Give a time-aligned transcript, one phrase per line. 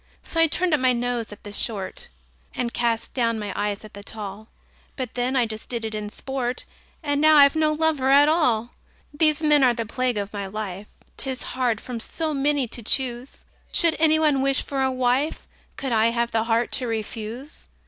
[0.23, 2.09] So I turned up my nose at the short,
[2.55, 4.47] And cast down my eyes at the tall;
[4.95, 6.65] But then I just did it in sport
[7.03, 8.73] And now I've no lover at all!
[9.13, 10.87] These men are the plague of my life:
[11.17, 13.45] 'Tis hard from so many to choose!
[13.71, 17.67] Should any one wish for a wife, Could I have the heart to refuse?